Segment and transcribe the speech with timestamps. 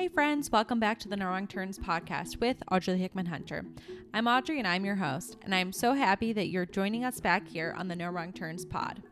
[0.00, 3.66] Hey, friends, welcome back to the No Wrong Turns podcast with Audrey Hickman Hunter.
[4.14, 7.46] I'm Audrey and I'm your host, and I'm so happy that you're joining us back
[7.46, 9.02] here on the No Wrong Turns pod.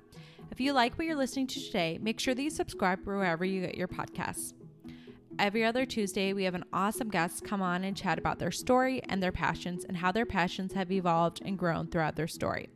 [0.51, 3.61] If you like what you're listening to today, make sure that you subscribe wherever you
[3.61, 4.55] get your podcasts.
[5.39, 9.03] Every other Tuesday, we have an awesome guest come on and chat about their story
[9.11, 12.71] and their passions and how their passions have evolved and grown throughout their story.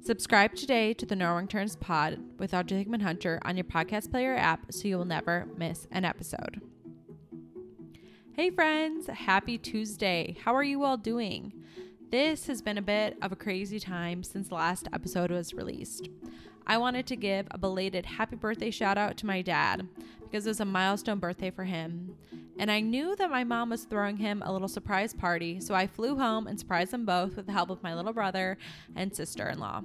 [0.00, 4.12] Subscribe today to the No Wrong Turns pod with Audrey Hickman Hunter on your podcast
[4.12, 6.60] player app so you will never miss an episode.
[8.42, 10.36] Hey, friends, happy Tuesday.
[10.44, 11.52] How are you all doing?
[12.10, 16.08] This has been a bit of a crazy time since the last episode was released.
[16.66, 19.86] I wanted to give a belated happy birthday shout out to my dad
[20.22, 22.16] because it was a milestone birthday for him.
[22.58, 25.86] And I knew that my mom was throwing him a little surprise party, so I
[25.86, 28.58] flew home and surprised them both with the help of my little brother
[28.96, 29.82] and sister in law.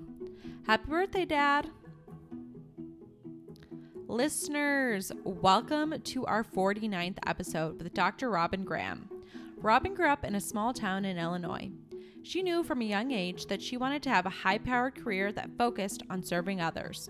[0.65, 1.69] Happy birthday, Dad!
[4.09, 8.29] Listeners, welcome to our 49th episode with Dr.
[8.29, 9.09] Robin Graham.
[9.57, 11.69] Robin grew up in a small town in Illinois.
[12.23, 15.33] She knew from a young age that she wanted to have a high powered career
[15.33, 17.09] that focused on serving others.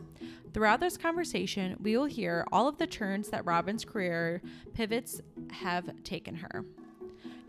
[0.55, 4.41] Throughout this conversation, we will hear all of the turns that Robin's career
[4.73, 6.65] pivots have taken her.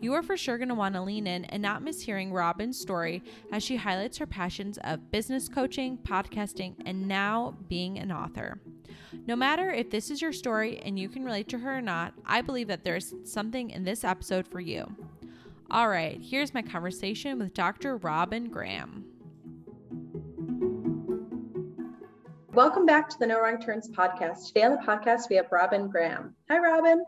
[0.00, 2.78] You are for sure going to want to lean in and not miss hearing Robin's
[2.78, 8.60] story as she highlights her passions of business coaching, podcasting, and now being an author.
[9.26, 12.14] No matter if this is your story and you can relate to her or not,
[12.24, 14.86] I believe that there's something in this episode for you.
[15.68, 17.96] All right, here's my conversation with Dr.
[17.96, 19.04] Robin Graham.
[22.52, 24.46] Welcome back to the No Wrong Turns podcast.
[24.46, 26.36] Today on the podcast, we have Robin Graham.
[26.48, 27.04] Hi, Robin.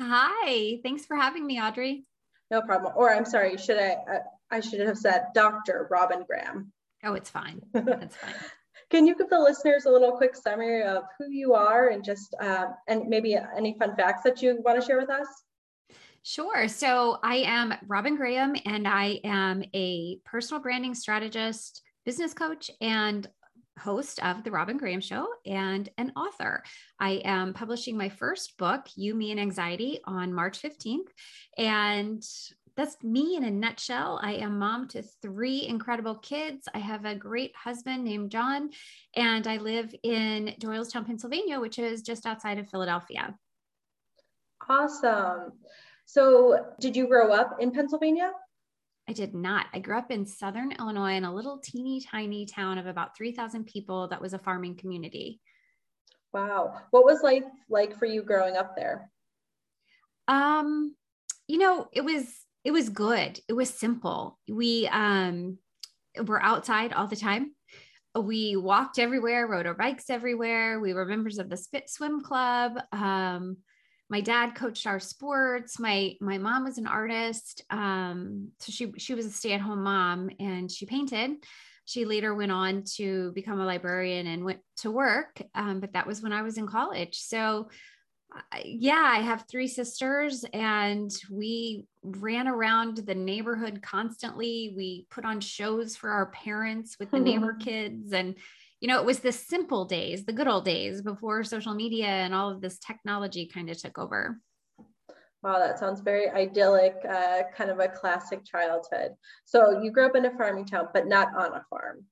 [0.00, 0.80] Hi.
[0.82, 2.05] Thanks for having me, Audrey.
[2.50, 2.92] No problem.
[2.96, 3.96] Or I'm sorry, should I?
[4.10, 4.18] Uh,
[4.50, 5.88] I should have said Dr.
[5.90, 6.72] Robin Graham.
[7.04, 7.60] Oh, it's fine.
[7.72, 8.34] That's fine.
[8.90, 12.34] Can you give the listeners a little quick summary of who you are and just
[12.40, 15.26] uh, and maybe any fun facts that you want to share with us?
[16.22, 16.68] Sure.
[16.68, 23.28] So I am Robin Graham, and I am a personal branding strategist, business coach, and
[23.78, 26.62] host of The Robin Graham Show and an author.
[26.98, 31.08] I am publishing my first book, You, Me, and Anxiety, on March 15th.
[31.58, 32.22] And
[32.76, 34.20] that's me in a nutshell.
[34.22, 36.68] I am mom to three incredible kids.
[36.74, 38.70] I have a great husband named John,
[39.14, 43.34] and I live in Doylestown, Pennsylvania, which is just outside of Philadelphia.
[44.68, 45.52] Awesome.
[46.04, 48.32] So, did you grow up in Pennsylvania?
[49.08, 49.66] I did not.
[49.72, 53.64] I grew up in Southern Illinois in a little teeny tiny town of about 3,000
[53.64, 55.40] people that was a farming community.
[56.32, 56.74] Wow.
[56.90, 59.10] What was life like for you growing up there?
[60.28, 60.94] Um,
[61.46, 62.26] you know, it was
[62.64, 63.38] it was good.
[63.48, 64.38] It was simple.
[64.48, 65.58] We um
[66.24, 67.52] were outside all the time.
[68.18, 70.80] We walked everywhere, rode our bikes everywhere.
[70.80, 72.72] We were members of the Spit Swim Club.
[72.90, 73.58] Um,
[74.08, 75.78] my dad coached our sports.
[75.78, 77.64] My my mom was an artist.
[77.70, 81.32] Um, so she she was a stay-at-home mom and she painted.
[81.84, 86.06] She later went on to become a librarian and went to work um, but that
[86.06, 87.16] was when i was in college.
[87.18, 87.68] So
[88.64, 94.72] yeah i have three sisters and we ran around the neighborhood constantly.
[94.76, 98.36] We put on shows for our parents with the neighbor kids and
[98.80, 102.34] you know, it was the simple days, the good old days before social media and
[102.34, 104.38] all of this technology kind of took over.
[105.42, 109.12] Wow, that sounds very idyllic, uh, kind of a classic childhood.
[109.44, 112.04] So you grew up in a farming town, but not on a farm.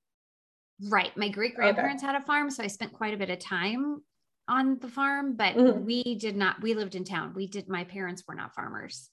[0.89, 1.15] Right.
[1.17, 2.11] My great grandparents okay.
[2.11, 2.49] had a farm.
[2.49, 4.01] So I spent quite a bit of time
[4.47, 5.85] on the farm, but mm-hmm.
[5.85, 7.33] we did not, we lived in town.
[7.35, 9.09] We did, my parents were not farmers.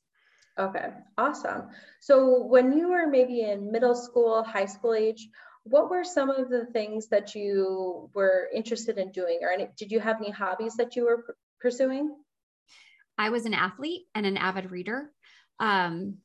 [0.59, 1.69] Okay, awesome.
[2.01, 5.29] So when you were maybe in middle school, high school age,
[5.65, 9.93] what were some of the things that you were interested in doing or any, did
[9.93, 12.15] you have any hobbies that you were pursuing?
[13.17, 15.11] I was an athlete and an avid reader.
[15.61, 16.19] Um,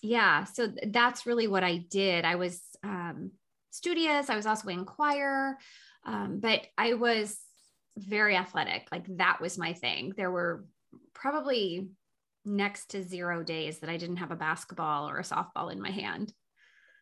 [0.00, 2.24] yeah so that's really what i did.
[2.24, 3.32] I was um,
[3.70, 4.30] studious.
[4.30, 5.58] I was also in choir.
[6.04, 7.38] Um, but i was
[7.96, 8.88] very athletic.
[8.92, 10.12] Like that was my thing.
[10.16, 10.64] There were
[11.14, 11.88] probably
[12.44, 15.90] next to zero days that i didn't have a basketball or a softball in my
[15.90, 16.32] hand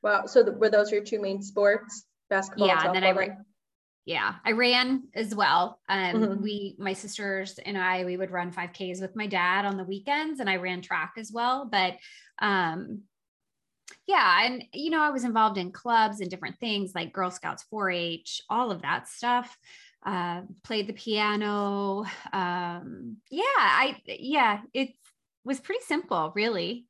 [0.07, 0.27] Wow.
[0.27, 2.69] So the, were those your two main sports, basketball?
[2.69, 3.45] Yeah, and, then I ran.
[4.05, 5.81] Yeah, I ran as well.
[5.89, 6.43] Um, mm-hmm.
[6.45, 10.39] we, my sisters and I, we would run 5Ks with my dad on the weekends,
[10.39, 11.69] and I ran track as well.
[11.69, 11.97] But
[12.39, 13.01] um,
[14.07, 17.65] yeah, and you know, I was involved in clubs and different things like Girl Scouts,
[17.75, 19.59] 4-H, all of that stuff.
[20.05, 22.05] Uh, played the piano.
[22.33, 24.91] Um, yeah, I yeah, it
[25.45, 26.87] was pretty simple, really.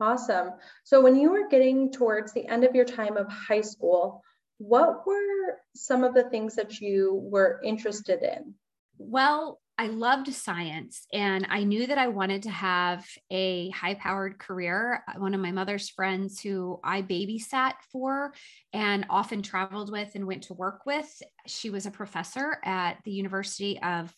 [0.00, 0.50] Awesome.
[0.84, 4.22] So when you were getting towards the end of your time of high school,
[4.58, 8.54] what were some of the things that you were interested in?
[8.98, 14.38] Well, I loved science and I knew that I wanted to have a high powered
[14.38, 15.02] career.
[15.18, 18.32] One of my mother's friends who I babysat for
[18.72, 21.10] and often traveled with and went to work with,
[21.46, 24.14] she was a professor at the University of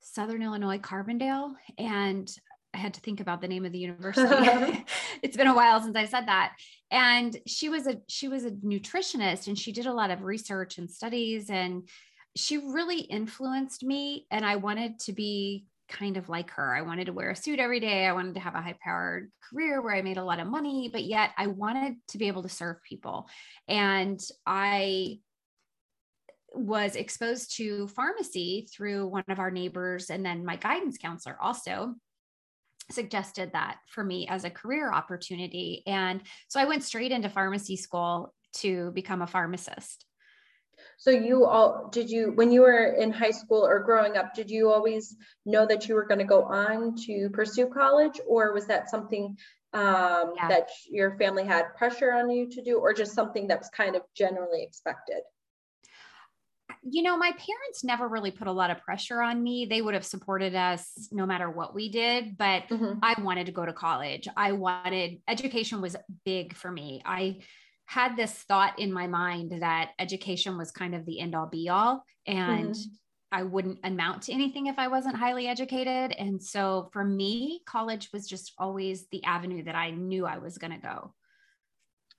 [0.00, 1.52] Southern Illinois, Carbondale.
[1.76, 2.34] And
[2.74, 4.84] I had to think about the name of the university.
[5.22, 6.54] it's been a while since I said that.
[6.90, 10.78] And she was a she was a nutritionist and she did a lot of research
[10.78, 11.88] and studies and
[12.36, 16.74] she really influenced me and I wanted to be kind of like her.
[16.74, 18.06] I wanted to wear a suit every day.
[18.06, 20.88] I wanted to have a high powered career where I made a lot of money,
[20.90, 23.28] but yet I wanted to be able to serve people.
[23.68, 25.18] And I
[26.54, 31.94] was exposed to pharmacy through one of our neighbors and then my guidance counselor also
[32.92, 37.76] suggested that for me as a career opportunity and so I went straight into pharmacy
[37.76, 40.04] school to become a pharmacist.
[40.98, 44.50] So you all did you when you were in high school or growing up, did
[44.50, 48.66] you always know that you were going to go on to pursue college, or was
[48.66, 49.36] that something
[49.74, 50.48] um, yeah.
[50.48, 53.96] that your family had pressure on you to do, or just something that was kind
[53.96, 55.22] of generally expected?
[56.82, 59.66] You know, my parents never really put a lot of pressure on me.
[59.66, 62.98] They would have supported us no matter what we did, but mm-hmm.
[63.02, 64.26] I wanted to go to college.
[64.36, 67.00] I wanted education was big for me.
[67.04, 67.40] I
[67.86, 71.68] had this thought in my mind that education was kind of the end all be
[71.68, 72.94] all and mm-hmm.
[73.32, 76.12] I wouldn't amount to anything if I wasn't highly educated.
[76.12, 80.58] And so for me, college was just always the avenue that I knew I was
[80.58, 81.14] going to go.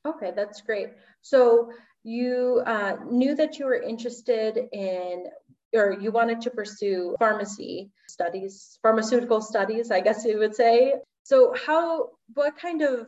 [0.05, 0.89] Okay, that's great.
[1.21, 1.71] So
[2.03, 5.25] you uh, knew that you were interested in
[5.73, 10.93] or you wanted to pursue pharmacy studies, pharmaceutical studies, I guess you would say.
[11.23, 13.07] So how what kind of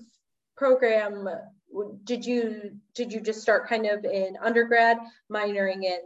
[0.57, 1.27] program
[2.04, 4.98] did you did you just start kind of in undergrad
[5.31, 6.00] minoring in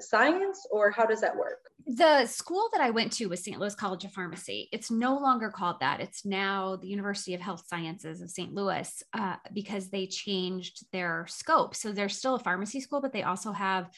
[0.00, 1.60] science or how does that work?
[1.86, 4.68] The school that i went to was st louis college of pharmacy.
[4.72, 6.00] It's no longer called that.
[6.00, 11.26] It's now the university of health sciences of st louis uh, because they changed their
[11.28, 11.74] scope.
[11.74, 13.90] So they're still a pharmacy school but they also have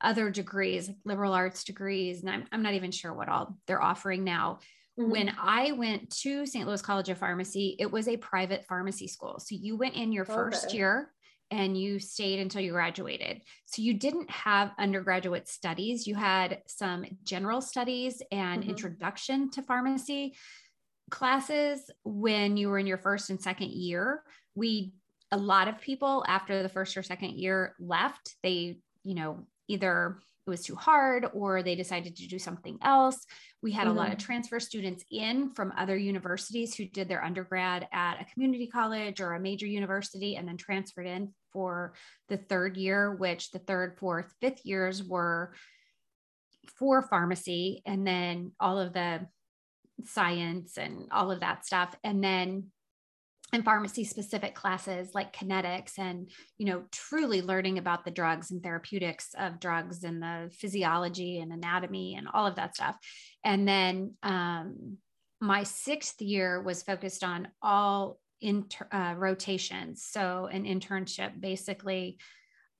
[0.00, 3.82] other degrees like liberal arts degrees and i'm, I'm not even sure what all they're
[3.82, 4.58] offering now
[4.98, 5.10] Mm-hmm.
[5.10, 6.66] When I went to St.
[6.66, 9.38] Louis College of Pharmacy, it was a private pharmacy school.
[9.38, 10.78] So you went in your first okay.
[10.78, 11.12] year
[11.50, 13.42] and you stayed until you graduated.
[13.66, 18.70] So you didn't have undergraduate studies, you had some general studies and mm-hmm.
[18.70, 20.34] introduction to pharmacy
[21.10, 24.22] classes when you were in your first and second year.
[24.54, 24.92] We
[25.32, 30.18] a lot of people after the first or second year left, they, you know, either
[30.46, 33.26] it was too hard or they decided to do something else.
[33.62, 33.96] We had mm-hmm.
[33.96, 34.26] a lot of mm-hmm.
[34.26, 39.32] transfer students in from other universities who did their undergrad at a community college or
[39.32, 41.94] a major university and then transferred in for
[42.28, 45.52] the third year, which the third, fourth, fifth years were
[46.78, 49.26] for pharmacy and then all of the
[50.04, 51.94] science and all of that stuff.
[52.04, 52.70] And then
[53.52, 58.62] and pharmacy specific classes like kinetics and you know truly learning about the drugs and
[58.62, 62.96] therapeutics of drugs and the physiology and anatomy and all of that stuff.
[63.44, 64.98] And then um,
[65.40, 70.04] my sixth year was focused on all inter- uh, rotations.
[70.04, 72.18] So an internship basically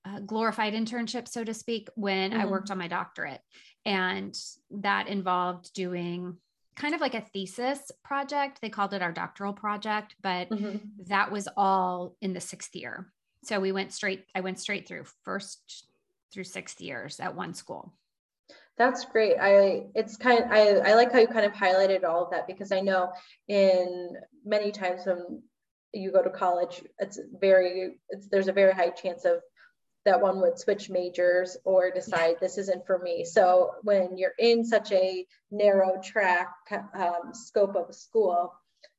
[0.04, 2.40] a glorified internship so to speak when mm-hmm.
[2.40, 3.40] i worked on my doctorate.
[3.84, 4.34] And
[4.70, 6.36] that involved doing
[6.76, 8.60] kind of like a thesis project.
[8.60, 10.76] They called it our doctoral project, but mm-hmm.
[11.08, 13.12] that was all in the sixth year.
[13.42, 15.86] So we went straight, I went straight through first
[16.32, 17.94] through sixth years at one school.
[18.76, 19.36] That's great.
[19.40, 22.46] I it's kind of, I, I like how you kind of highlighted all of that
[22.46, 23.10] because I know
[23.48, 25.42] in many times when
[25.94, 29.40] you go to college, it's very it's there's a very high chance of
[30.06, 33.24] that one would switch majors or decide this isn't for me.
[33.24, 36.54] So when you're in such a narrow track
[36.94, 38.54] um, scope of a school,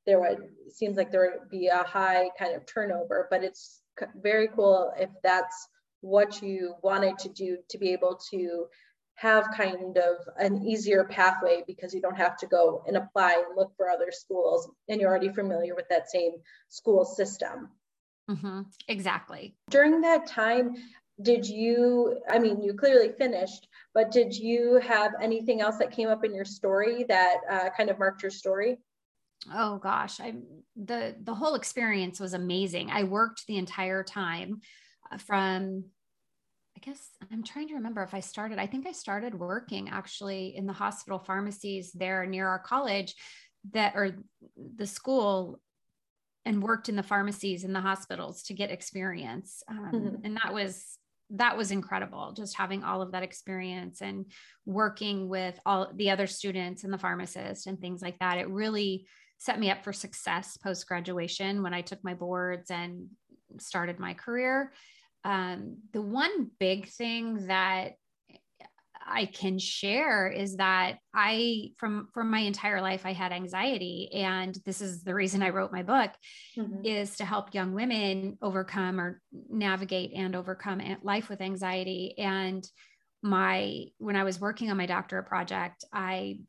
[0.05, 3.27] there would seems like there would be a high kind of turnover.
[3.31, 3.81] But it's
[4.21, 5.69] very cool if that's
[6.01, 8.65] what you wanted to do to be able to
[9.15, 13.57] have kind of an easier pathway because you don't have to go and apply and
[13.57, 16.33] look for other schools and you're already familiar with that same
[16.69, 17.69] school system.
[18.29, 18.61] Mm-hmm.
[18.87, 19.55] Exactly.
[19.69, 20.75] During that time,
[21.21, 26.09] did you, I mean, you clearly finished, but did you have anything else that came
[26.09, 28.77] up in your story that uh, kind of marked your story?
[29.53, 30.35] Oh gosh, I
[30.75, 32.89] the the whole experience was amazing.
[32.91, 34.61] I worked the entire time
[35.11, 35.85] uh, from
[36.75, 38.59] I guess I'm trying to remember if I started.
[38.59, 43.15] I think I started working actually in the hospital pharmacies there near our college
[43.71, 44.15] that or
[44.75, 45.59] the school
[46.45, 49.63] and worked in the pharmacies in the hospitals to get experience.
[49.67, 50.15] Um, mm-hmm.
[50.25, 50.97] And that was
[51.31, 54.25] that was incredible just having all of that experience and
[54.65, 58.37] working with all the other students and the pharmacist and things like that.
[58.37, 59.07] It really
[59.37, 63.07] set me up for success post graduation when i took my boards and
[63.59, 64.71] started my career.
[65.23, 67.93] Um, the one big thing that
[69.07, 74.57] I can share is that I from from my entire life I had anxiety and
[74.65, 76.11] this is the reason I wrote my book
[76.57, 76.85] mm-hmm.
[76.85, 82.67] is to help young women overcome or navigate and overcome life with anxiety and
[83.23, 86.39] my when I was working on my doctorate project I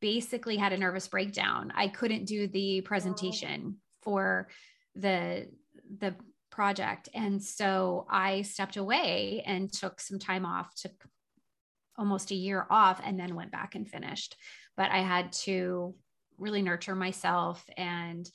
[0.00, 1.72] basically had a nervous breakdown.
[1.74, 4.48] I couldn't do the presentation for
[4.94, 5.48] the
[5.98, 6.14] the
[6.50, 10.90] project and so I stepped away and took some time off to
[11.98, 14.36] almost a year off and then went back and finished.
[14.76, 15.94] But I had to
[16.38, 18.28] really nurture myself and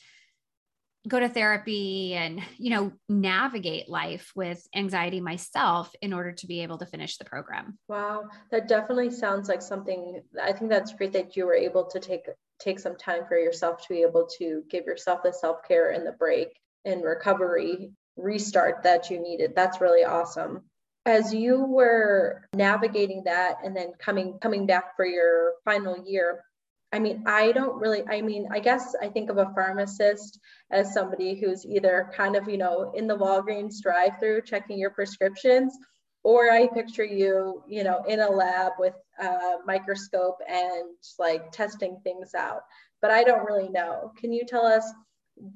[1.08, 6.62] go to therapy and you know navigate life with anxiety myself in order to be
[6.62, 7.78] able to finish the program.
[7.88, 8.30] Wow.
[8.52, 12.28] That definitely sounds like something i think that's great that you were able to take
[12.60, 16.14] take some time for yourself to be able to give yourself the self-care and the
[16.14, 19.54] break and recovery restart that you needed.
[19.56, 20.62] That's really awesome
[21.06, 26.44] as you were navigating that and then coming coming back for your final year
[26.94, 30.40] i mean i don't really i mean i guess i think of a pharmacist
[30.72, 34.92] as somebody who's either kind of you know in the walgreens drive through checking your
[34.92, 35.78] prescriptions
[36.24, 42.00] or i picture you you know in a lab with a microscope and like testing
[42.04, 42.62] things out.
[43.02, 44.12] But i don't really know.
[44.18, 44.92] Can you tell us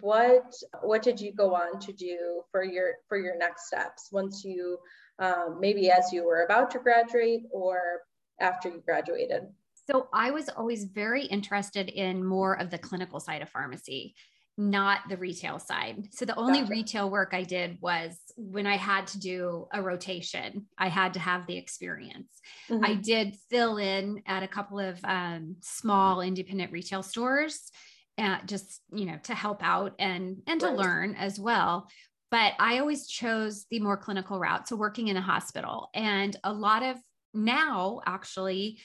[0.01, 4.43] what what did you go on to do for your for your next steps once
[4.43, 4.77] you
[5.19, 8.01] um, maybe as you were about to graduate or
[8.39, 9.47] after you graduated?
[9.89, 14.15] So I was always very interested in more of the clinical side of pharmacy,
[14.57, 16.09] not the retail side.
[16.11, 16.71] So the only gotcha.
[16.71, 21.19] retail work I did was when I had to do a rotation, I had to
[21.19, 22.41] have the experience.
[22.69, 22.83] Mm-hmm.
[22.83, 27.71] I did fill in at a couple of um, small independent retail stores.
[28.19, 31.87] Uh, just you know to help out and and to learn as well
[32.29, 34.67] but I always chose the more clinical route.
[34.67, 36.97] So working in a hospital and a lot of
[37.33, 38.79] now actually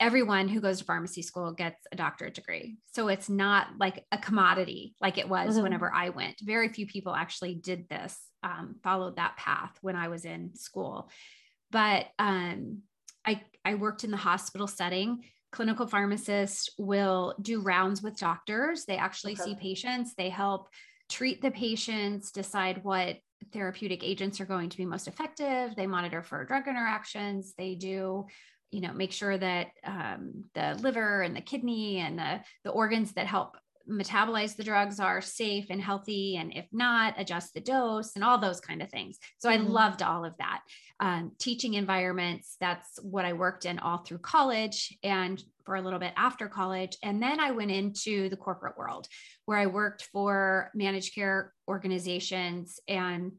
[0.00, 2.78] everyone who goes to pharmacy school gets a doctorate degree.
[2.86, 5.62] So it's not like a commodity like it was mm-hmm.
[5.62, 6.36] whenever I went.
[6.40, 11.10] Very few people actually did this, um, followed that path when I was in school.
[11.70, 12.78] But um,
[13.26, 15.22] I, I worked in the hospital setting.
[15.52, 18.86] Clinical pharmacists will do rounds with doctors.
[18.86, 19.42] They actually okay.
[19.42, 20.14] see patients.
[20.14, 20.68] They help
[21.10, 23.16] treat the patients, decide what
[23.52, 25.74] therapeutic agents are going to be most effective.
[25.74, 27.54] They monitor for drug interactions.
[27.58, 28.26] They do,
[28.70, 33.12] you know, make sure that um, the liver and the kidney and the, the organs
[33.12, 33.56] that help
[33.90, 38.38] metabolize the drugs are safe and healthy and if not adjust the dose and all
[38.38, 39.18] those kind of things.
[39.38, 39.68] So i mm-hmm.
[39.68, 40.60] loved all of that.
[41.00, 45.98] Um, teaching environments that's what i worked in all through college and for a little
[45.98, 46.96] bit after college.
[47.02, 49.08] And then i went into the corporate world
[49.46, 52.78] where i worked for managed care organizations.
[52.88, 53.32] And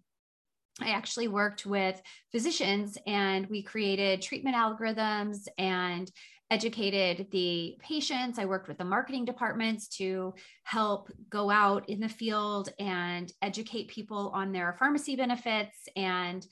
[0.79, 6.10] I actually worked with physicians and we created treatment algorithms and
[6.51, 8.38] educated the patients.
[8.38, 13.88] I worked with the marketing departments to help go out in the field and educate
[13.88, 16.46] people on their pharmacy benefits and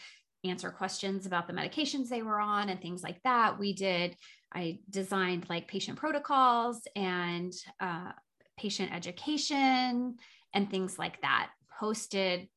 [0.46, 3.60] answer questions about the medications they were on and things like that.
[3.60, 4.15] We did,
[4.53, 8.13] I designed like patient protocols and uh,
[8.58, 10.15] patient education
[10.53, 11.50] and things like that,
[11.82, 12.48] hosted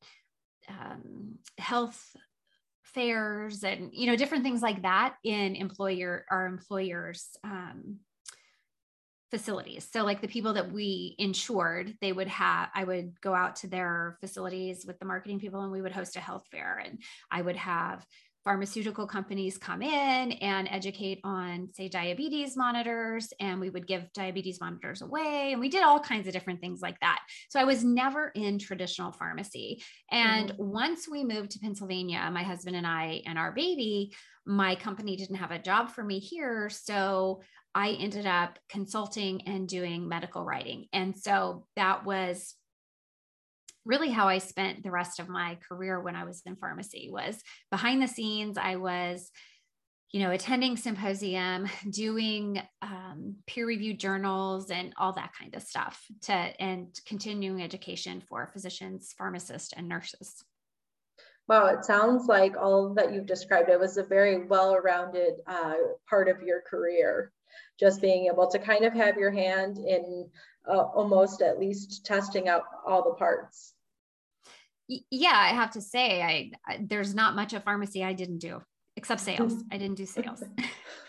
[0.69, 2.01] um, health
[2.93, 7.99] fairs and you know different things like that in employer our employers um,
[9.31, 9.87] facilities.
[9.91, 13.67] So like the people that we insured they would have i would go out to
[13.67, 16.99] their facilities with the marketing people and we would host a health fair and
[17.31, 18.05] i would have
[18.43, 24.59] pharmaceutical companies come in and educate on, say, diabetes monitors, and we would give diabetes
[24.59, 25.51] monitors away.
[25.51, 27.19] And we did all kinds of different things like that.
[27.49, 29.81] So I was never in traditional pharmacy.
[30.11, 30.63] And mm-hmm.
[30.63, 34.13] once we moved to Pennsylvania, my husband and I and our baby,
[34.45, 36.69] my company didn't have a job for me here.
[36.69, 37.41] So
[37.73, 40.85] I ended up consulting and doing medical writing.
[40.93, 42.55] And so that was
[43.85, 47.41] really how I spent the rest of my career when I was in pharmacy was
[47.69, 48.57] behind the scenes.
[48.57, 49.31] I was,
[50.11, 56.33] you know, attending symposium, doing um, peer-reviewed journals, and all that kind of stuff to
[56.33, 60.43] and continuing education for physicians, pharmacists, and nurses.
[61.49, 63.69] Wow, it sounds like all that you've described.
[63.69, 65.73] It was a very well-rounded uh,
[66.09, 67.33] part of your career.
[67.79, 70.29] Just being able to kind of have your hand in
[70.67, 73.73] uh, almost at least testing out all the parts.
[74.87, 78.61] yeah, I have to say, I, I there's not much of pharmacy I didn't do
[78.95, 79.55] except sales.
[79.71, 80.43] I didn't do sales.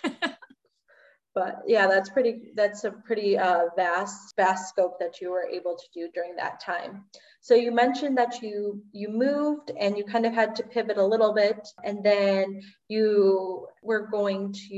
[1.35, 2.53] but yeah, that's pretty.
[2.55, 6.61] That's a pretty uh, vast vast scope that you were able to do during that
[6.61, 7.05] time.
[7.41, 11.05] So you mentioned that you you moved and you kind of had to pivot a
[11.05, 14.75] little bit, and then you were going to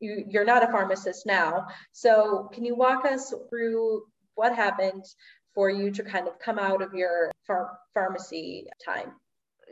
[0.00, 1.66] you you're not a pharmacist now.
[1.92, 4.04] So can you walk us through
[4.34, 5.04] what happened
[5.54, 9.12] for you to kind of come out of your phar- pharmacy time?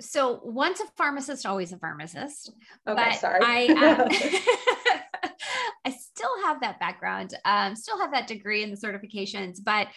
[0.00, 2.52] So once a pharmacist, always a pharmacist.
[2.87, 3.40] Okay, but sorry.
[3.42, 3.66] I,
[5.26, 5.33] um,
[5.85, 9.88] I still have that background, um, still have that degree and the certifications, but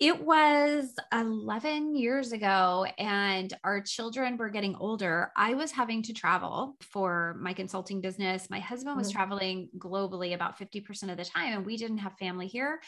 [0.00, 5.30] it was 11 years ago, and our children were getting older.
[5.36, 8.48] I was having to travel for my consulting business.
[8.48, 9.18] My husband was mm-hmm.
[9.18, 12.80] traveling globally about 50% of the time, and we didn't have family here.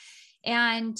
[0.43, 0.99] And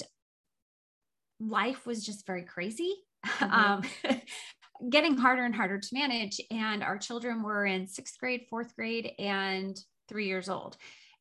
[1.39, 2.93] life was just very crazy.
[3.39, 3.53] Mm-hmm.
[3.53, 4.19] Um,
[4.89, 6.41] getting harder and harder to manage.
[6.51, 9.79] And our children were in sixth grade, fourth grade, and
[10.09, 10.75] three years old.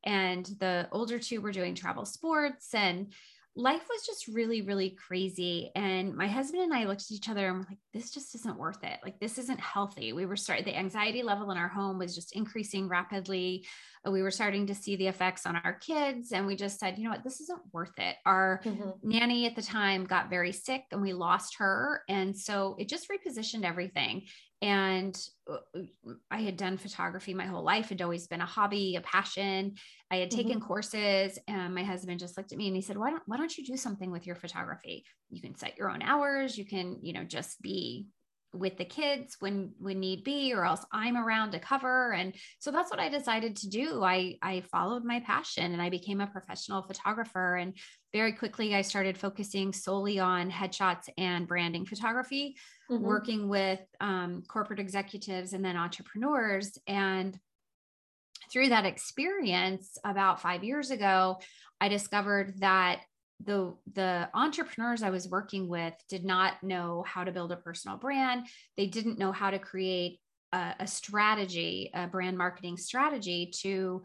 [0.04, 3.12] And the older two were doing travel sports and
[3.54, 5.70] life was just really, really crazy.
[5.76, 8.58] And my husband and I looked at each other and we're like, this just isn't
[8.58, 8.98] worth it.
[9.04, 10.14] Like, this isn't healthy.
[10.14, 13.66] We were starting, the anxiety level in our home was just increasing rapidly.
[14.08, 16.32] We were starting to see the effects on our kids.
[16.32, 18.16] And we just said, you know what, this isn't worth it.
[18.24, 18.90] Our mm-hmm.
[19.02, 22.02] nanny at the time got very sick and we lost her.
[22.08, 24.22] And so it just repositioned everything.
[24.62, 25.80] And uh,
[26.30, 27.88] I had done photography my whole life.
[27.88, 29.74] Had always been a hobby, a passion.
[30.08, 30.66] I had taken mm-hmm.
[30.66, 33.56] courses, and my husband just looked at me and he said, "Why don't Why don't
[33.58, 35.04] you do something with your photography?
[35.30, 36.56] You can set your own hours.
[36.56, 38.06] You can, you know, just be
[38.52, 42.12] with the kids when when need be or else i'm around to cover.
[42.12, 44.02] And so that's what i decided to do.
[44.02, 47.56] I i followed my passion and i became a professional photographer.
[47.56, 47.74] And
[48.12, 52.56] very quickly i started focusing solely on headshots and branding photography
[52.90, 53.02] mm-hmm.
[53.02, 56.76] working with um, corporate executives and then entrepreneurs.
[56.86, 57.38] And
[58.52, 61.38] through that experience about five years ago
[61.80, 63.00] i discovered that
[63.44, 67.96] the the entrepreneurs i was working with did not know how to build a personal
[67.96, 68.46] brand.
[68.76, 70.20] They didn't know how to create
[70.52, 74.02] a, a strategy a brand marketing strategy to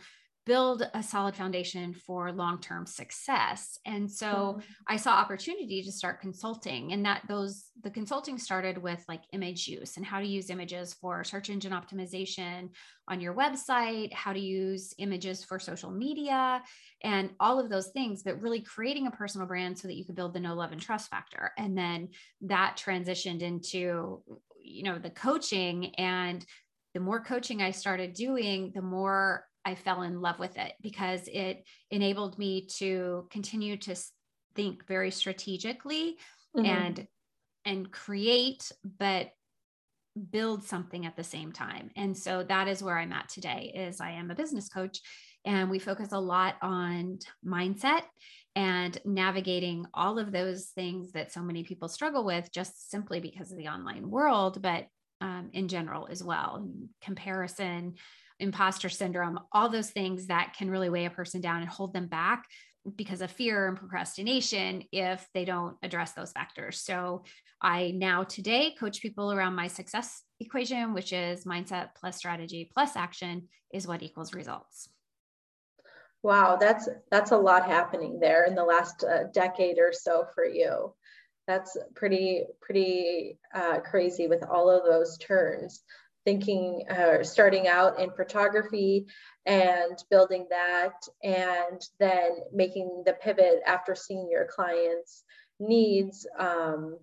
[0.48, 4.60] build a solid foundation for long-term success and so mm-hmm.
[4.88, 9.68] i saw opportunity to start consulting and that those the consulting started with like image
[9.68, 12.70] use and how to use images for search engine optimization
[13.10, 16.64] on your website how to use images for social media
[17.04, 20.16] and all of those things but really creating a personal brand so that you could
[20.16, 22.08] build the know love and trust factor and then
[22.40, 24.24] that transitioned into
[24.64, 26.46] you know the coaching and
[26.98, 31.28] the more coaching I started doing, the more I fell in love with it because
[31.28, 33.96] it enabled me to continue to
[34.56, 36.16] think very strategically
[36.56, 36.66] mm-hmm.
[36.66, 37.08] and
[37.66, 39.32] and create but
[40.32, 41.92] build something at the same time.
[41.98, 45.02] And so that is where I'm at today is I am a business coach
[45.44, 48.04] and we focus a lot on mindset
[48.56, 53.52] and navigating all of those things that so many people struggle with just simply because
[53.52, 54.86] of the online world but
[55.20, 56.68] um, in general as well
[57.02, 57.96] comparison
[58.40, 62.08] imposter syndrome, all those things that can really weigh a person down and hold them
[62.08, 62.46] back
[62.96, 66.80] because of fear and procrastination if they don't address those factors.
[66.80, 67.24] So
[67.62, 72.96] I now today coach people around my success equation, which is mindset plus strategy plus
[72.96, 74.90] action is what equals results.
[76.24, 80.46] Wow, that's that's a lot happening there in the last uh, decade or so for
[80.46, 80.94] you.
[81.48, 85.84] That's pretty pretty uh, crazy with all of those turns
[86.28, 89.06] thinking uh, starting out in photography
[89.46, 90.92] and building that
[91.24, 95.24] and then making the pivot after seeing your clients
[95.58, 97.00] needs um,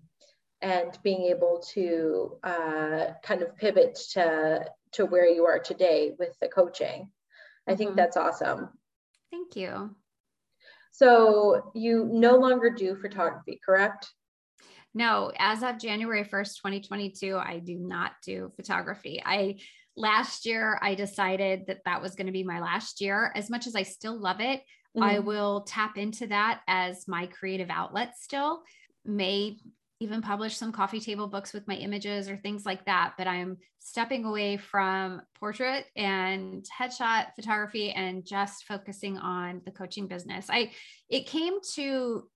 [0.61, 6.37] and being able to uh, kind of pivot to to where you are today with
[6.39, 7.09] the coaching.
[7.67, 7.97] I think mm-hmm.
[7.97, 8.69] that's awesome.
[9.31, 9.95] Thank you.
[10.91, 14.07] So you no longer do photography correct
[14.95, 19.21] no, as of January 1st, 2022, I do not do photography.
[19.23, 19.59] I
[19.97, 23.31] last year I decided that that was going to be my last year.
[23.35, 24.61] As much as I still love it,
[24.95, 25.03] mm-hmm.
[25.03, 28.63] I will tap into that as my creative outlet still.
[29.03, 29.57] May
[29.99, 33.15] even publish some coffee table books with my images or things like that.
[33.17, 40.07] But I'm stepping away from portrait and headshot photography and just focusing on the coaching
[40.07, 40.47] business.
[40.49, 40.71] I
[41.09, 42.29] it came to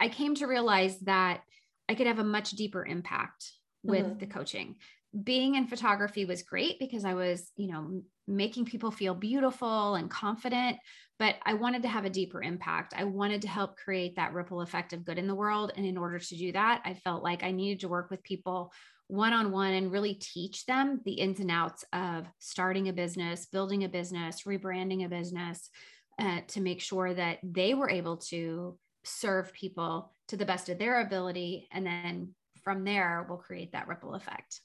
[0.00, 1.42] I came to realize that
[1.88, 4.18] I could have a much deeper impact with mm-hmm.
[4.18, 4.76] the coaching.
[5.22, 10.10] Being in photography was great because I was, you know, making people feel beautiful and
[10.10, 10.76] confident,
[11.18, 12.92] but I wanted to have a deeper impact.
[12.96, 15.72] I wanted to help create that ripple effect of good in the world.
[15.76, 18.72] And in order to do that, I felt like I needed to work with people
[19.08, 23.46] one on one and really teach them the ins and outs of starting a business,
[23.46, 25.70] building a business, rebranding a business
[26.18, 30.78] uh, to make sure that they were able to serve people to the best of
[30.78, 31.68] their ability.
[31.72, 34.60] And then from there, we'll create that ripple effect.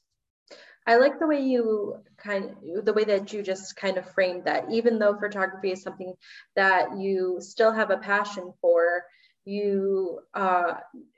[0.87, 4.45] I like the way you kind of, the way that you just kind of framed
[4.45, 4.65] that.
[4.71, 6.13] Even though photography is something
[6.55, 9.03] that you still have a passion for,
[9.45, 10.73] you uh,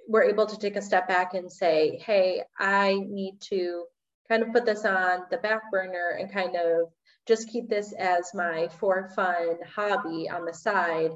[0.08, 3.86] were able to take a step back and say, hey, I need to
[4.29, 6.89] kind of put this on the back burner and kind of
[7.25, 11.12] just keep this as my for fun hobby on the side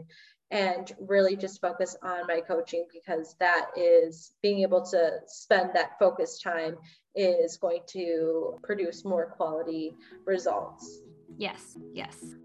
[0.52, 6.00] and really just focus on my coaching because that is being able to spend that
[6.00, 6.78] focus time
[7.16, 9.94] is going to produce more quality
[10.26, 11.02] results.
[11.38, 12.36] Yes, yes.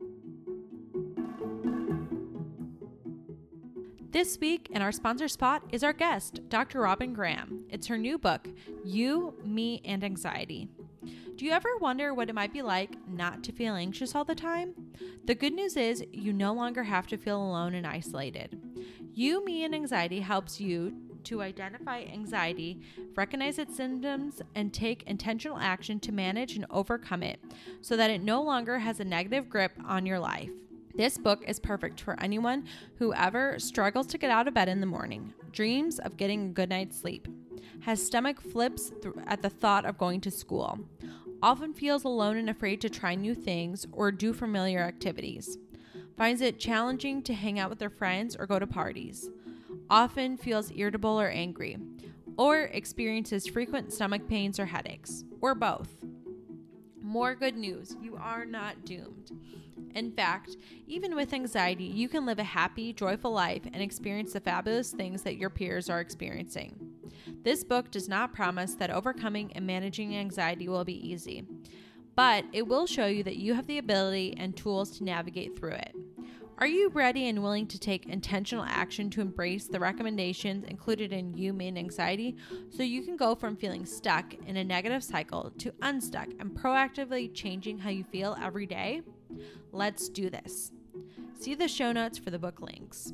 [4.11, 6.81] This week in our sponsor spot is our guest, Dr.
[6.81, 7.65] Robin Graham.
[7.71, 8.47] It's her new book,
[8.85, 10.69] You, Me, and Anxiety.
[11.37, 14.35] Do you ever wonder what it might be like not to feel anxious all the
[14.35, 14.75] time?
[15.25, 18.61] The good news is you no longer have to feel alone and isolated.
[19.15, 22.81] You, Me, and Anxiety helps you to identify anxiety,
[23.15, 27.41] recognize its symptoms, and take intentional action to manage and overcome it
[27.81, 30.51] so that it no longer has a negative grip on your life.
[30.95, 32.67] This book is perfect for anyone
[32.97, 36.53] who ever struggles to get out of bed in the morning, dreams of getting a
[36.53, 37.27] good night's sleep,
[37.81, 40.79] has stomach flips th- at the thought of going to school,
[41.43, 45.59] often feels alone and afraid to try new things or do familiar activities,
[46.17, 49.29] finds it challenging to hang out with their friends or go to parties,
[49.91, 51.77] often feels irritable or angry,
[52.37, 55.91] or experiences frequent stomach pains or headaches, or both.
[57.01, 59.33] More good news you are not doomed.
[59.95, 64.41] In fact, even with anxiety, you can live a happy, joyful life and experience the
[64.41, 66.92] fabulous things that your peers are experiencing.
[67.43, 71.45] This book does not promise that overcoming and managing anxiety will be easy,
[72.15, 75.73] but it will show you that you have the ability and tools to navigate through
[75.73, 75.95] it.
[76.59, 81.35] Are you ready and willing to take intentional action to embrace the recommendations included in
[81.35, 82.37] You, Me, and Anxiety
[82.71, 87.35] so you can go from feeling stuck in a negative cycle to unstuck and proactively
[87.35, 89.03] changing how you feel every day?
[89.73, 90.71] Let's do this.
[91.41, 93.13] See the show notes for the book links.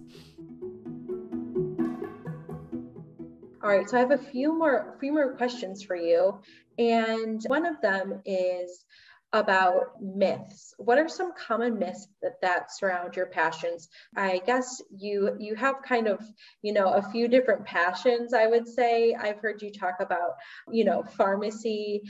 [3.68, 6.40] All right, so I have a few more few more questions for you,
[6.78, 8.86] and one of them is
[9.34, 10.72] about myths.
[10.78, 13.90] What are some common myths that, that surround your passions?
[14.16, 16.18] I guess you you have kind of,
[16.62, 19.12] you know, a few different passions, I would say.
[19.12, 20.30] I've heard you talk about,
[20.72, 22.00] you know, pharmacy,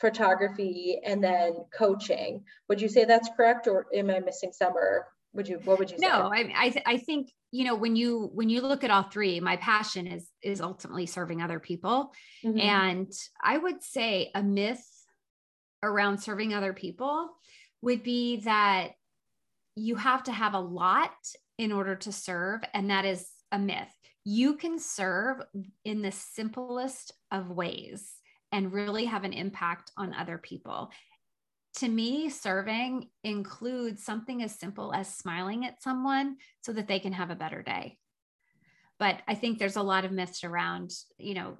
[0.00, 2.42] photography, and then coaching.
[2.68, 5.90] Would you say that's correct or am I missing some or would you what would
[5.90, 6.06] you say?
[6.06, 9.02] No, I I, th- I think, you know, when you when you look at all
[9.02, 12.12] three, my passion is is ultimately serving other people.
[12.44, 12.60] Mm-hmm.
[12.60, 14.84] And I would say a myth
[15.82, 17.30] around serving other people
[17.82, 18.92] would be that
[19.76, 21.12] you have to have a lot
[21.58, 22.62] in order to serve.
[22.72, 23.92] And that is a myth.
[24.24, 25.42] You can serve
[25.84, 28.12] in the simplest of ways
[28.52, 30.90] and really have an impact on other people.
[31.76, 37.12] To me, serving includes something as simple as smiling at someone so that they can
[37.12, 37.98] have a better day.
[38.98, 41.56] But I think there's a lot of myths around, you know,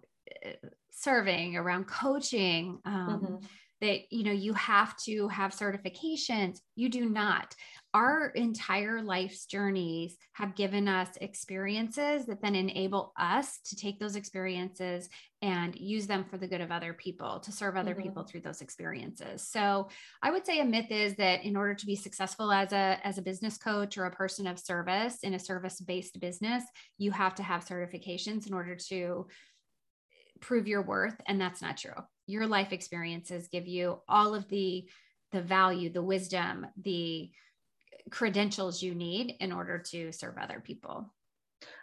[0.91, 2.79] serving, around coaching.
[2.85, 3.47] Um, mm-hmm
[3.81, 6.59] that you know you have to have certifications.
[6.77, 7.55] You do not.
[7.93, 14.17] Our entire life's journeys have given us experiences that then enable us to take those
[14.17, 15.09] experiences
[15.43, 18.03] and use them for the good of other people to serve other mm-hmm.
[18.03, 19.47] people through those experiences.
[19.47, 19.89] So
[20.23, 23.19] i would say a myth is that in order to be successful as a as
[23.19, 26.65] a business coach or a person of service in a service based business
[26.99, 29.27] you have to have certifications in order to
[30.41, 31.93] prove your worth and that's not true
[32.27, 34.89] your life experiences give you all of the
[35.33, 37.31] the value the wisdom the
[38.11, 41.13] credentials you need in order to serve other people.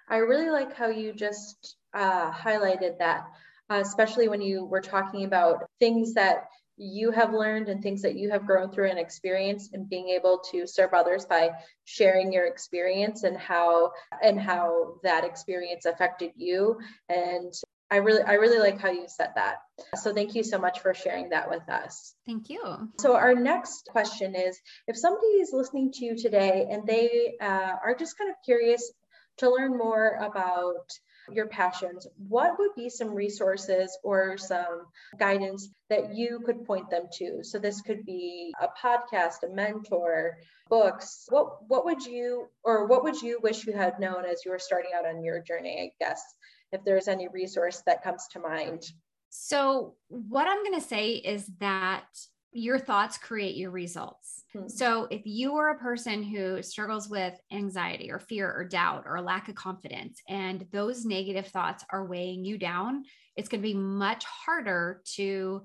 [0.08, 3.26] I really like how you just uh, highlighted that
[3.72, 6.46] uh, especially when you were talking about things that
[6.78, 10.40] you have learned and things that you have grown through and experienced and being able
[10.52, 11.52] to serve others by
[11.86, 13.92] sharing your experience and how
[14.24, 16.80] and how that experience affected you.
[17.08, 17.54] And
[17.92, 19.58] I really, I really like how you said that.
[19.98, 22.16] So thank you so much for sharing that with us.
[22.26, 22.90] Thank you.
[23.00, 27.76] So our next question is, if somebody is listening to you today and they uh,
[27.84, 28.94] are just kind of curious
[29.40, 30.90] to learn more about
[31.32, 34.86] your passions, what would be some resources or some
[35.20, 37.44] guidance that you could point them to?
[37.44, 40.38] So this could be a podcast, a mentor,
[40.70, 41.26] books.
[41.30, 44.60] What what would you or what would you wish you had known as you were
[44.60, 46.24] starting out on your journey, I guess?
[46.72, 48.84] If there's any resource that comes to mind.
[49.30, 52.06] So, what I'm going to say is that
[52.54, 54.44] your thoughts create your results.
[54.54, 54.68] Hmm.
[54.68, 59.22] So, if you are a person who struggles with anxiety or fear or doubt or
[59.22, 63.04] lack of confidence, and those negative thoughts are weighing you down,
[63.38, 65.64] it's going to be much harder to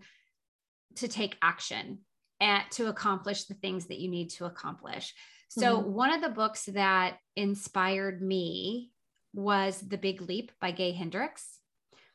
[0.97, 1.99] to take action
[2.41, 5.13] and to accomplish the things that you need to accomplish.
[5.49, 5.93] So, mm-hmm.
[5.93, 8.93] one of the books that inspired me
[9.37, 11.61] was The Big Leap by Gay Hendricks,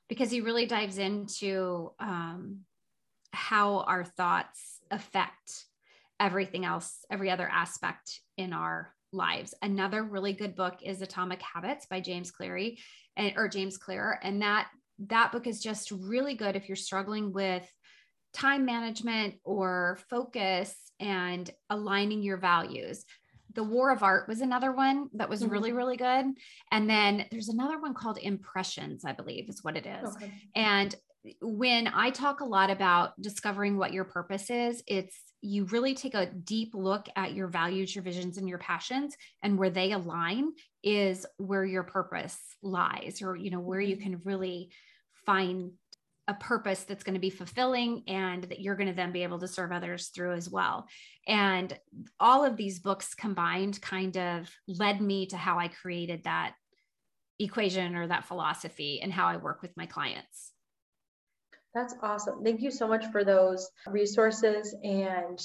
[0.09, 2.61] because he really dives into um,
[3.31, 5.65] how our thoughts affect
[6.19, 9.53] everything else, every other aspect in our lives.
[9.61, 12.79] Another really good book is Atomic Habits by James Cleary
[13.15, 14.67] and or James Clear and that
[15.07, 17.67] that book is just really good if you're struggling with
[18.33, 23.03] time management or focus and aligning your values.
[23.53, 25.51] The War of Art was another one that was mm-hmm.
[25.51, 26.25] really, really good.
[26.71, 30.15] And then there's another one called Impressions, I believe is what it is.
[30.15, 30.31] Okay.
[30.55, 30.95] And
[31.41, 36.13] when I talk a lot about discovering what your purpose is, it's you really take
[36.13, 40.51] a deep look at your values, your visions, and your passions, and where they align
[40.83, 44.11] is where your purpose lies, or you know, where you mm-hmm.
[44.13, 44.71] can really
[45.25, 45.71] find
[46.31, 49.39] a purpose that's going to be fulfilling and that you're going to then be able
[49.39, 50.87] to serve others through as well.
[51.27, 51.77] And
[52.19, 56.53] all of these books combined kind of led me to how I created that
[57.37, 60.51] equation or that philosophy and how I work with my clients.
[61.75, 62.43] That's awesome.
[62.43, 65.39] Thank you so much for those resources and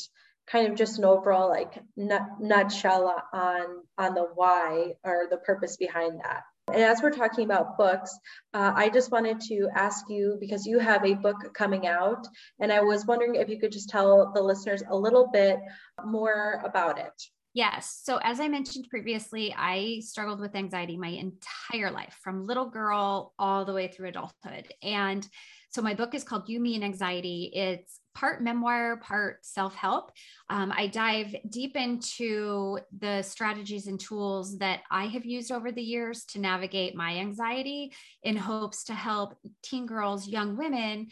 [0.46, 3.66] kind of just an overall like nutshell on
[3.99, 6.42] on the why or the purpose behind that.
[6.73, 8.19] And as we're talking about books,
[8.53, 12.27] uh, I just wanted to ask you because you have a book coming out,
[12.59, 15.61] and I was wondering if you could just tell the listeners a little bit
[16.05, 17.13] more about it.
[17.55, 18.01] Yes.
[18.03, 23.33] So, as I mentioned previously, I struggled with anxiety my entire life from little girl
[23.39, 24.67] all the way through adulthood.
[24.83, 25.27] And
[25.71, 27.51] so, my book is called You, Me, and Anxiety.
[27.55, 30.11] It's part memoir, part self help.
[30.49, 35.83] Um, I dive deep into the strategies and tools that I have used over the
[35.83, 41.09] years to navigate my anxiety in hopes to help teen girls, young women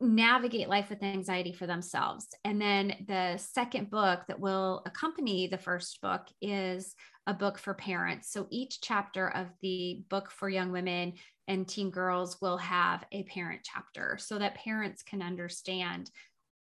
[0.00, 2.28] navigate life with anxiety for themselves.
[2.44, 6.94] And then the second book that will accompany the first book is
[7.28, 8.32] a book for parents.
[8.32, 11.12] So each chapter of the book for young women
[11.46, 16.10] and teen girls will have a parent chapter so that parents can understand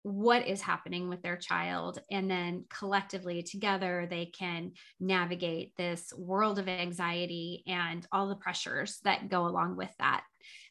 [0.03, 2.01] what is happening with their child.
[2.11, 8.99] And then collectively together they can navigate this world of anxiety and all the pressures
[9.05, 10.25] that go along with that.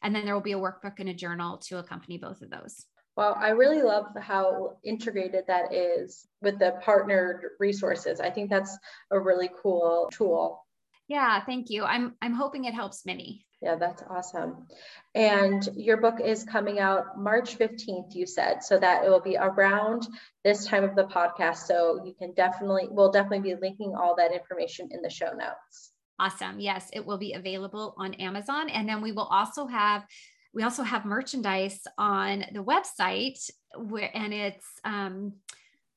[0.04, 2.86] And then there will be a workbook and a journal to accompany both of those
[3.16, 8.76] well i really love how integrated that is with the partnered resources i think that's
[9.10, 10.64] a really cool tool
[11.08, 14.66] yeah thank you i'm i'm hoping it helps many yeah, that's awesome.
[15.14, 19.36] And your book is coming out March 15th, you said, so that it will be
[19.36, 20.08] around
[20.44, 21.66] this time of the podcast.
[21.66, 25.92] So you can definitely, we'll definitely be linking all that information in the show notes.
[26.18, 26.58] Awesome.
[26.58, 28.70] Yes, it will be available on Amazon.
[28.70, 30.06] And then we will also have
[30.52, 33.38] we also have merchandise on the website
[33.76, 35.34] where and it's um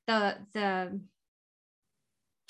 [0.06, 1.00] the the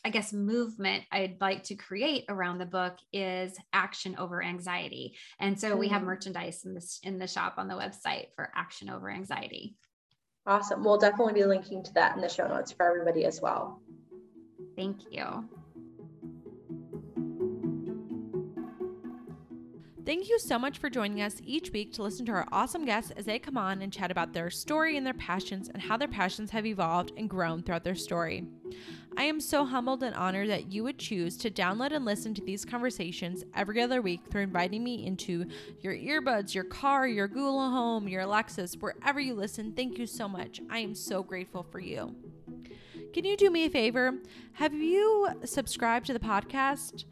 [0.04, 5.16] I guess, movement I'd like to create around the book is action over anxiety.
[5.40, 5.78] And so mm-hmm.
[5.78, 6.06] we have mm.
[6.06, 9.76] merchandise in this in the shop on the website for action over anxiety.
[10.46, 10.84] Awesome.
[10.84, 13.80] We'll definitely be linking to that in the show notes for everybody as well.
[14.76, 15.48] Thank you.
[20.04, 23.10] Thank you so much for joining us each week to listen to our awesome guests
[23.12, 26.08] as they come on and chat about their story and their passions and how their
[26.08, 28.44] passions have evolved and grown throughout their story.
[29.16, 32.42] I am so humbled and honored that you would choose to download and listen to
[32.42, 35.46] these conversations every other week through inviting me into
[35.80, 39.72] your earbuds, your car, your Google Home, your Alexas, wherever you listen.
[39.72, 40.60] Thank you so much.
[40.68, 42.14] I am so grateful for you.
[43.14, 44.14] Can you do me a favor?
[44.54, 47.04] Have you subscribed to the podcast?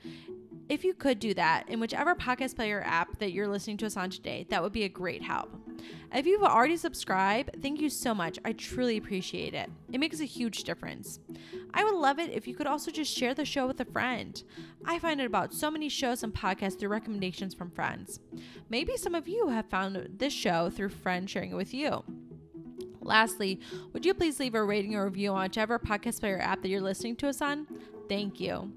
[0.69, 3.97] If you could do that in whichever podcast player app that you're listening to us
[3.97, 5.51] on today, that would be a great help.
[6.15, 8.39] If you've already subscribed, thank you so much.
[8.45, 9.71] I truly appreciate it.
[9.93, 11.21] It makes a huge difference.
[11.75, 14.43] I would love it if you could also just share the show with a friend.
[14.85, 18.21] I find out about so many shows and podcasts through recommendations from friends.
[18.69, 22.05] Maybe some of you have found this show through friends sharing it with you.
[23.01, 23.59] Lastly,
[23.93, 26.81] would you please leave a rating or review on whichever podcast player app that you're
[26.81, 27.67] listening to us on?
[28.09, 28.73] Thank you.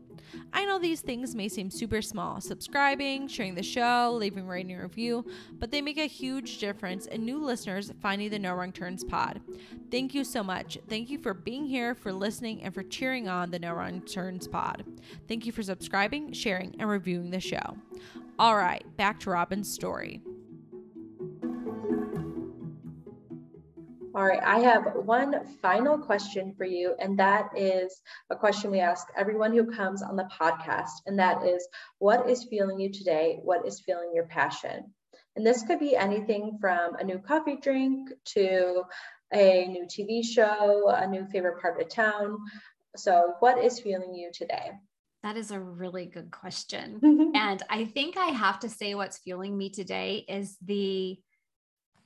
[0.54, 4.78] I know these things may seem super small subscribing, sharing the show, leaving a rating
[4.78, 5.26] review,
[5.60, 9.42] but they make a huge difference in new listeners finding the No Wrong Turns pod.
[9.92, 10.78] Thank you so much.
[10.88, 14.48] Thank you for being here, for listening, and for cheering on the No Wrong Turns
[14.48, 14.84] pod.
[15.28, 17.78] Thank you for subscribing, sharing, and reviewing the show.
[18.38, 20.22] All right, back to Robin's story.
[24.16, 28.80] All right, I have one final question for you, and that is a question we
[28.80, 31.68] ask everyone who comes on the podcast, and that is
[32.00, 33.40] what is fueling you today?
[33.44, 34.94] What is fueling your passion?
[35.36, 38.84] And this could be anything from a new coffee drink to
[39.34, 42.38] a new TV show, a new favorite part of town.
[42.96, 44.72] So, what is fueling you today?
[45.24, 47.34] That is a really good question.
[47.36, 51.20] and I think I have to say what's fueling me today is the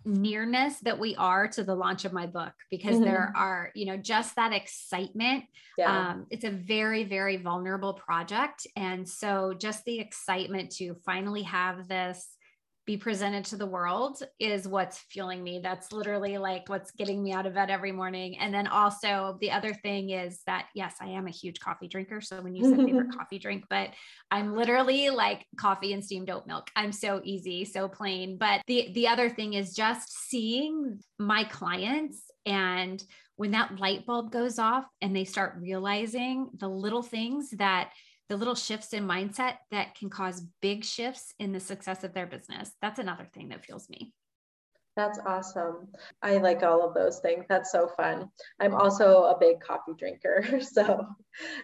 [0.05, 3.05] nearness that we are to the launch of my book because mm-hmm.
[3.05, 5.43] there are you know just that excitement
[5.77, 6.11] yeah.
[6.11, 11.87] um, it's a very very vulnerable project and so just the excitement to finally have
[11.89, 12.37] this
[12.89, 15.59] be presented to the world is what's fueling me.
[15.61, 18.39] That's literally like what's getting me out of bed every morning.
[18.39, 22.19] And then also the other thing is that yes, I am a huge coffee drinker.
[22.19, 23.91] So when you said favorite coffee drink, but
[24.31, 26.71] I'm literally like coffee and steamed oat milk.
[26.75, 28.39] I'm so easy, so plain.
[28.39, 33.03] But the the other thing is just seeing my clients and
[33.35, 37.91] when that light bulb goes off and they start realizing the little things that
[38.29, 42.27] the little shifts in mindset that can cause big shifts in the success of their
[42.27, 42.71] business.
[42.81, 44.13] That's another thing that fuels me.
[44.95, 45.87] That's awesome.
[46.21, 47.45] I like all of those things.
[47.47, 48.29] That's so fun.
[48.59, 51.05] I'm also a big coffee drinker, so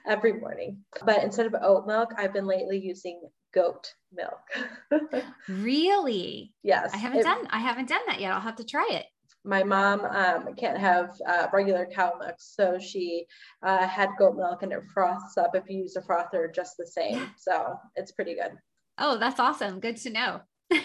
[0.08, 0.80] every morning.
[1.04, 3.21] But instead of oat milk, I've been lately using
[3.54, 5.21] goat milk.
[5.49, 6.54] really?
[6.63, 6.93] Yes.
[6.93, 8.32] I haven't it, done I haven't done that yet.
[8.32, 9.06] I'll have to try it
[9.46, 13.26] my mom um, can't have uh, regular cow milk, so she
[13.64, 16.88] uh, had goat milk and it froths up if you use a frother just the
[16.88, 17.30] same.
[17.38, 18.58] So it's pretty good.
[18.98, 19.80] Oh, that's awesome.
[19.80, 20.42] Good to know.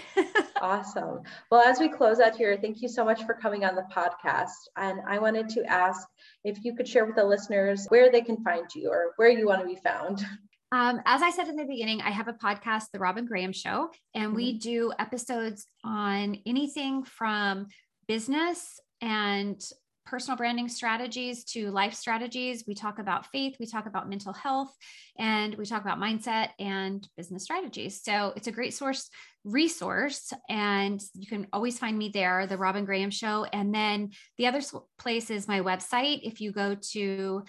[0.60, 1.22] awesome.
[1.50, 4.48] Well, as we close out here, thank you so much for coming on the podcast.
[4.76, 6.06] And I wanted to ask
[6.44, 9.46] if you could share with the listeners where they can find you or where you
[9.46, 10.24] want to be found.
[10.72, 13.90] Um, as I said in the beginning, I have a podcast, The Robyn Graham Show,
[14.14, 14.36] and mm-hmm.
[14.36, 17.66] we do episodes on anything from
[18.10, 19.62] business and
[20.04, 22.64] personal branding strategies to life strategies.
[22.66, 24.74] We talk about faith, we talk about mental health,
[25.16, 28.02] and we talk about mindset and business strategies.
[28.02, 29.08] So it's a great source
[29.44, 33.44] resource, and you can always find me there, The Robyn Graham Show.
[33.52, 34.60] And then the other
[34.98, 36.22] place is my website.
[36.24, 37.44] If you go to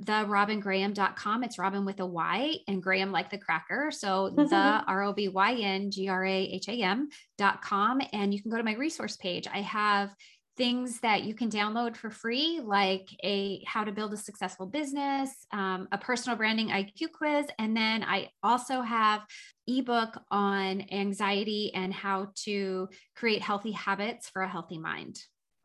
[0.00, 1.44] therobyngraham.com.
[1.44, 3.90] It's Robin with a Y and Graham like the cracker.
[3.90, 4.54] So the
[4.86, 8.00] R O B Y N G R A H A M.com.
[8.12, 9.46] And you can go to my resource page.
[9.52, 10.14] I have
[10.56, 15.30] things that you can download for free, like a how to build a successful business,
[15.52, 19.22] um, a personal branding IQ quiz, and then I also have
[19.66, 25.18] ebook on anxiety and how to create healthy habits for a healthy mind.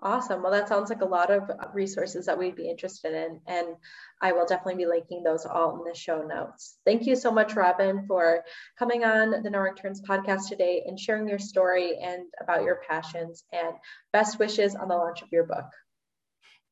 [0.03, 0.43] Awesome.
[0.43, 3.41] Well, that sounds like a lot of resources that we'd be interested in.
[3.47, 3.75] And
[4.21, 6.77] I will definitely be linking those all in the show notes.
[6.85, 8.43] Thank you so much, Robyn, for
[8.77, 13.43] coming on the No Turns podcast today and sharing your story and about your passions
[13.51, 13.73] and
[14.13, 15.65] best wishes on the launch of your book.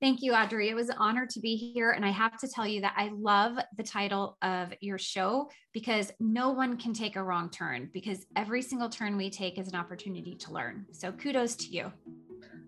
[0.02, 0.70] Thank you, Audrey.
[0.70, 1.92] It was an honor to be here.
[1.92, 6.12] And I have to tell you that I love the title of your show because
[6.20, 9.76] no one can take a wrong turn because every single turn we take is an
[9.76, 10.86] opportunity to learn.
[10.92, 11.92] So kudos to you.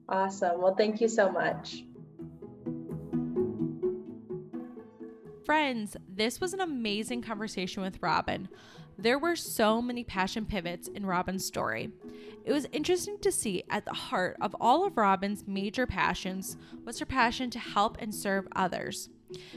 [0.09, 0.61] Awesome.
[0.61, 1.83] Well, thank you so much.
[5.45, 8.49] Friends, this was an amazing conversation with Robyn.
[8.97, 11.91] There were so many passion pivots in Robyn's story.
[12.45, 16.99] It was interesting to see at the heart of all of Robyn's major passions was
[16.99, 19.09] her passion to help and serve others.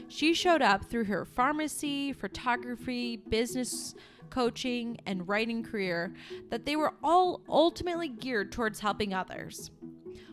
[0.07, 3.95] She showed up through her pharmacy, photography, business
[4.29, 6.13] coaching, and writing career
[6.49, 9.71] that they were all ultimately geared towards helping others.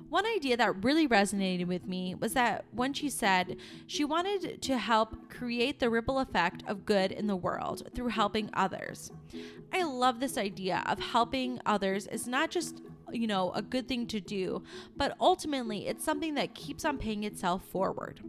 [0.08, 4.78] One idea that really resonated with me was that when she said she wanted to
[4.78, 9.12] help create the ripple effect of good in the world through helping others.
[9.72, 12.80] I love this idea of helping others is not just
[13.12, 14.62] you know, a good thing to do,
[14.96, 18.20] but ultimately it's something that keeps on paying itself forward.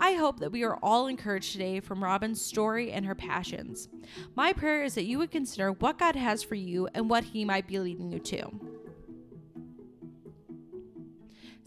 [0.00, 3.88] I hope that we are all encouraged today from Robyn's story and her passions.
[4.36, 7.44] My prayer is that you would consider what God has for you and what He
[7.44, 8.67] might be leading you to.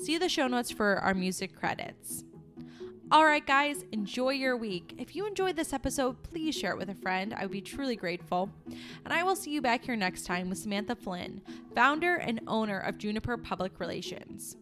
[0.01, 2.23] See the show notes for our music credits.
[3.11, 4.95] All right, guys, enjoy your week.
[4.97, 7.35] If you enjoyed this episode, please share it with a friend.
[7.37, 8.49] I would be truly grateful.
[9.05, 11.41] And I will see you back here next time with Samantha Flynn,
[11.75, 14.57] founder and owner of Juniper Public Relations.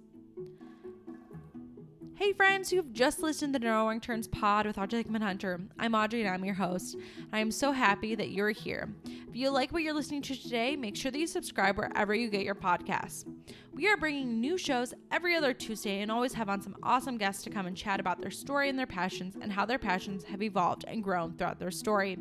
[2.20, 5.62] Hey friends, you've just listened to the No Wrong Turns pod with Audrey Hickman Hunter.
[5.80, 6.98] I'm Audrey and I'm your host.
[7.32, 8.90] I am so happy that you're here.
[9.06, 12.30] If you like what you're listening to today, make sure that you subscribe wherever you
[12.30, 13.24] get your podcasts.
[13.72, 17.42] We are bringing new shows every other Tuesday and always have on some awesome guests
[17.44, 20.42] to come and chat about their story and their passions and how their passions have
[20.42, 22.18] evolved and grown throughout their story.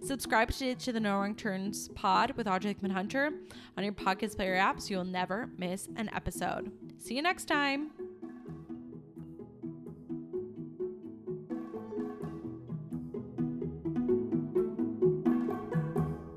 [0.00, 3.32] Subscribe today to the No Wrong Turns pod with Audrey Hickman Hunter
[3.76, 6.70] on your podcast player app so you'll never miss an episode.
[7.00, 7.90] See you next time.